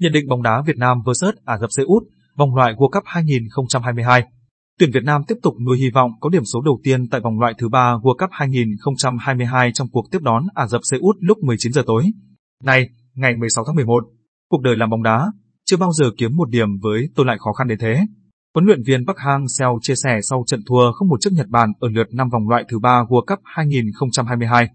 [0.00, 2.02] Nhận định bóng đá Việt Nam vs Ả Rập Xê Út,
[2.36, 4.24] vòng loại World Cup 2022.
[4.78, 7.40] Tuyển Việt Nam tiếp tục nuôi hy vọng có điểm số đầu tiên tại vòng
[7.40, 11.38] loại thứ ba World Cup 2022 trong cuộc tiếp đón Ả Rập Xê Út lúc
[11.38, 12.04] 19 giờ tối.
[12.64, 14.04] Nay, ngày 16 tháng 11,
[14.50, 15.26] cuộc đời làm bóng đá
[15.66, 18.00] chưa bao giờ kiếm một điểm với tôi lại khó khăn đến thế.
[18.54, 21.72] Huấn luyện viên Park Hang-seo chia sẻ sau trận thua không một trước Nhật Bản
[21.80, 24.68] ở lượt năm vòng loại thứ ba World Cup 2022.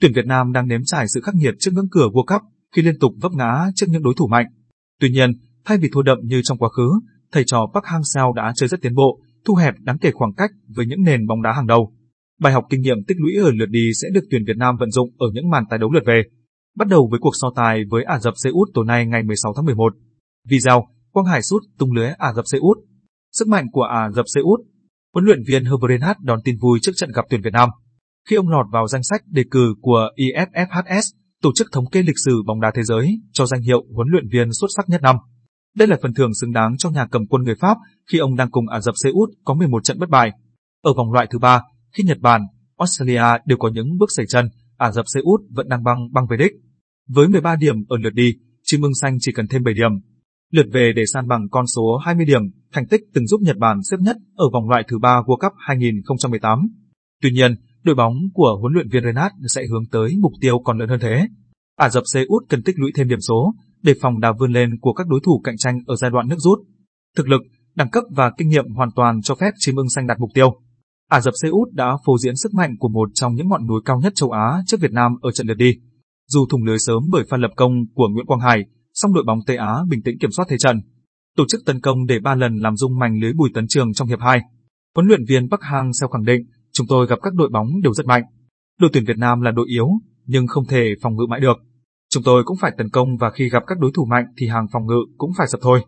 [0.00, 2.42] Tuyển Việt Nam đang nếm trải sự khắc nghiệt trước ngưỡng cửa World Cup
[2.76, 4.46] khi liên tục vấp ngã trước những đối thủ mạnh.
[5.00, 5.32] Tuy nhiên,
[5.64, 6.90] thay vì thua đậm như trong quá khứ,
[7.32, 10.50] thầy trò Park Hang-seo đã chơi rất tiến bộ, thu hẹp đáng kể khoảng cách
[10.68, 11.92] với những nền bóng đá hàng đầu.
[12.40, 14.90] Bài học kinh nghiệm tích lũy ở lượt đi sẽ được tuyển Việt Nam vận
[14.90, 16.22] dụng ở những màn tái đấu lượt về.
[16.76, 19.52] Bắt đầu với cuộc so tài với Ả Rập Xê Út tối nay ngày 16
[19.56, 19.94] tháng 11.
[20.48, 22.78] Video, Quang Hải sút tung lưới Ả Rập Xê Út.
[23.32, 24.60] Sức mạnh của Ả Rập Xê Út.
[25.14, 27.68] Huấn luyện viên Herbert đón tin vui trước trận gặp tuyển Việt Nam.
[28.28, 32.18] Khi ông lọt vào danh sách đề cử của IFFHS, tổ chức thống kê lịch
[32.24, 35.16] sử bóng đá thế giới, cho danh hiệu huấn luyện viên xuất sắc nhất năm.
[35.76, 37.76] Đây là phần thưởng xứng đáng cho nhà cầm quân người Pháp
[38.12, 40.30] khi ông đang cùng Ả Rập Xê Út có 11 trận bất bại.
[40.82, 41.62] Ở vòng loại thứ ba,
[41.96, 42.42] khi Nhật Bản,
[42.78, 46.26] Australia đều có những bước xảy chân, Ả Rập Xê Út vẫn đang băng băng
[46.26, 46.52] về đích.
[47.08, 49.90] Với 13 điểm ở lượt đi, chim ưng xanh chỉ cần thêm 7 điểm.
[50.52, 52.42] Lượt về để san bằng con số 20 điểm,
[52.72, 55.52] thành tích từng giúp Nhật Bản xếp nhất ở vòng loại thứ ba World Cup
[55.58, 56.58] 2018.
[57.22, 57.54] Tuy nhiên,
[57.88, 61.00] đội bóng của huấn luyện viên Renat sẽ hướng tới mục tiêu còn lớn hơn
[61.02, 61.28] thế.
[61.76, 64.70] Ả Rập Xê Út cần tích lũy thêm điểm số, để phòng đà vươn lên
[64.80, 66.58] của các đối thủ cạnh tranh ở giai đoạn nước rút.
[67.16, 67.42] Thực lực,
[67.74, 70.60] đẳng cấp và kinh nghiệm hoàn toàn cho phép chim ưng xanh đạt mục tiêu.
[71.10, 73.80] Ả Rập Xê Út đã phô diễn sức mạnh của một trong những ngọn núi
[73.84, 75.72] cao nhất châu Á trước Việt Nam ở trận lượt đi.
[76.28, 78.64] Dù thủng lưới sớm bởi pha lập công của Nguyễn Quang Hải,
[78.94, 80.80] song đội bóng Tây Á bình tĩnh kiểm soát thế trận.
[81.36, 84.08] Tổ chức tấn công để ba lần làm rung mảnh lưới Bùi Tấn Trường trong
[84.08, 84.40] hiệp 2.
[84.94, 86.42] Huấn luyện viên Bắc Hang sau khẳng định,
[86.78, 88.22] chúng tôi gặp các đội bóng đều rất mạnh.
[88.80, 89.88] Đội tuyển Việt Nam là đội yếu,
[90.26, 91.56] nhưng không thể phòng ngự mãi được.
[92.10, 94.66] Chúng tôi cũng phải tấn công và khi gặp các đối thủ mạnh thì hàng
[94.72, 95.84] phòng ngự cũng phải sập thôi.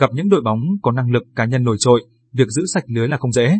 [0.00, 3.08] Gặp những đội bóng có năng lực cá nhân nổi trội, việc giữ sạch lưới
[3.08, 3.58] là không dễ.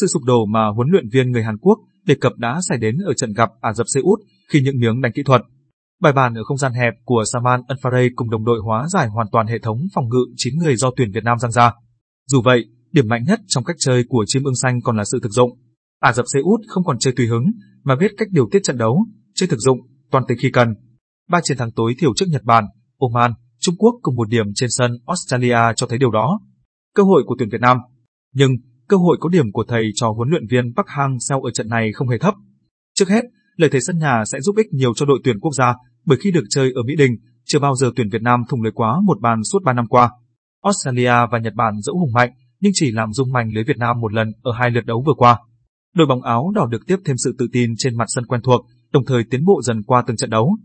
[0.00, 2.96] Sự sụp đổ mà huấn luyện viên người Hàn Quốc đề cập đã xảy đến
[3.06, 4.18] ở trận gặp Ả Rập Xê Út
[4.52, 5.42] khi những miếng đánh kỹ thuật.
[6.00, 9.26] Bài bàn ở không gian hẹp của Saman Anfaray cùng đồng đội hóa giải hoàn
[9.32, 11.72] toàn hệ thống phòng ngự 9 người do tuyển Việt Nam giăng ra.
[12.26, 15.18] Dù vậy, điểm mạnh nhất trong cách chơi của chim ưng xanh còn là sự
[15.22, 15.50] thực dụng.
[16.06, 17.50] Ả Rập Xê Út không còn chơi tùy hứng,
[17.84, 19.78] mà biết cách điều tiết trận đấu, chơi thực dụng,
[20.10, 20.68] toàn tính khi cần.
[21.30, 22.64] Ba chiến thắng tối thiểu trước Nhật Bản,
[22.98, 26.40] Oman, Trung Quốc cùng một điểm trên sân Australia cho thấy điều đó.
[26.94, 27.76] Cơ hội của tuyển Việt Nam.
[28.34, 28.50] Nhưng,
[28.88, 31.92] cơ hội có điểm của thầy trò huấn luyện viên Park Hang-seo ở trận này
[31.92, 32.34] không hề thấp.
[32.94, 33.24] Trước hết,
[33.56, 35.74] lợi thế sân nhà sẽ giúp ích nhiều cho đội tuyển quốc gia,
[36.04, 38.72] bởi khi được chơi ở Mỹ Đình, chưa bao giờ tuyển Việt Nam thủng lưới
[38.72, 40.10] quá một bàn suốt 3 năm qua.
[40.62, 42.30] Australia và Nhật Bản dẫu hùng mạnh,
[42.60, 45.14] nhưng chỉ làm rung mạnh lưới Việt Nam một lần ở hai lượt đấu vừa
[45.16, 45.38] qua.
[45.96, 48.66] Đội bóng áo đỏ được tiếp thêm sự tự tin trên mặt sân quen thuộc,
[48.92, 50.56] đồng thời tiến bộ dần qua từng trận đấu.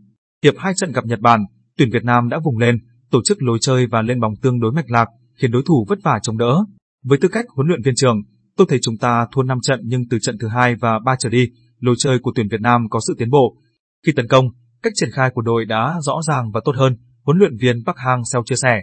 [0.44, 1.42] Hiệp hai trận gặp Nhật Bản,
[1.78, 2.78] tuyển Việt Nam đã vùng lên,
[3.12, 6.00] tổ chức lối chơi và lên bóng tương đối mạch lạc, khiến đối thủ vất
[6.04, 6.64] vả chống đỡ.
[7.04, 8.22] Với tư cách huấn luyện viên trưởng,
[8.58, 11.30] tôi thấy chúng ta thua 5 trận nhưng từ trận thứ hai và 3 trở
[11.30, 11.46] đi,
[11.80, 13.58] lối chơi của tuyển Việt Nam có sự tiến bộ.
[14.06, 14.46] Khi tấn công,
[14.84, 17.98] cách triển khai của đội đã rõ ràng và tốt hơn, huấn luyện viên Park
[17.98, 18.82] Hang-seo chia sẻ.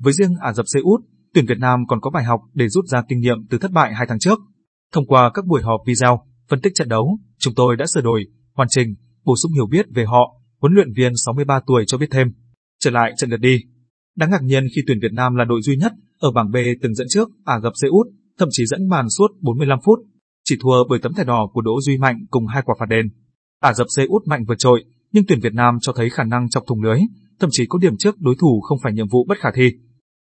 [0.00, 1.00] Với riêng Ả Rập Xê Út,
[1.34, 3.94] tuyển Việt Nam còn có bài học để rút ra kinh nghiệm từ thất bại
[3.94, 4.38] hai tháng trước.
[4.92, 8.26] Thông qua các buổi họp video, phân tích trận đấu, chúng tôi đã sửa đổi,
[8.54, 12.08] hoàn chỉnh, bổ sung hiểu biết về họ huấn luyện viên 63 tuổi cho biết
[12.10, 12.28] thêm.
[12.80, 13.58] Trở lại trận lượt đi.
[14.16, 16.94] Đáng ngạc nhiên khi tuyển Việt Nam là đội duy nhất ở bảng B từng
[16.94, 18.06] dẫn trước Ả Rập Xê Út,
[18.38, 19.98] thậm chí dẫn màn suốt 45 phút,
[20.44, 23.08] chỉ thua bởi tấm thẻ đỏ của Đỗ Duy Mạnh cùng hai quả phạt đền.
[23.60, 26.48] Ả Rập Xê Út mạnh vượt trội, nhưng tuyển Việt Nam cho thấy khả năng
[26.48, 26.98] chọc thủng lưới,
[27.40, 29.70] thậm chí có điểm trước đối thủ không phải nhiệm vụ bất khả thi.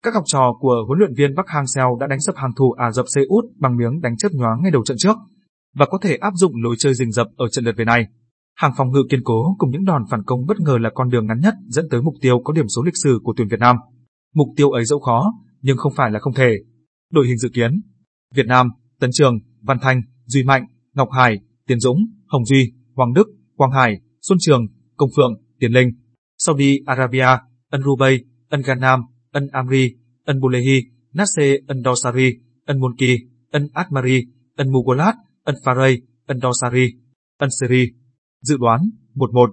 [0.05, 2.91] Các học trò của huấn luyện viên Park Hang-seo đã đánh sập hàng thủ Ả
[2.91, 5.17] Rập Xê Út bằng miếng đánh chớp nhoáng ngay đầu trận trước
[5.75, 8.07] và có thể áp dụng lối chơi rình rập ở trận lượt về này.
[8.57, 11.27] Hàng phòng ngự kiên cố cùng những đòn phản công bất ngờ là con đường
[11.27, 13.77] ngắn nhất dẫn tới mục tiêu có điểm số lịch sử của tuyển Việt Nam.
[14.35, 15.33] Mục tiêu ấy dẫu khó,
[15.63, 16.57] nhưng không phải là không thể.
[17.13, 17.83] Đội hình dự kiến:
[18.35, 18.69] Việt Nam,
[19.01, 23.27] Tấn Trường, Văn Thanh, Duy Mạnh, Ngọc Hải, Tiến Dũng, Hồng Duy, Hoàng Đức,
[23.57, 25.91] Quang Hải, Xuân Trường, Công Phượng, Tiến Linh.
[26.39, 27.29] Saudi Arabia,
[27.71, 29.01] Ân Rubai, Ân Ganam,
[29.33, 30.79] Ân Amri, Ân Bulehi,
[31.13, 33.17] Nasse Ân Dosari, Ân Monki,
[33.51, 34.27] Ân Atmari,
[34.57, 35.15] Ân Mugolat,
[35.45, 36.87] Ân Faray, Ân Dosari,
[37.39, 37.87] Ân Seri.
[38.43, 38.81] Dự đoán
[39.15, 39.53] 1-1